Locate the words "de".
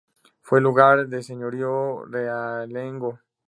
1.09-1.21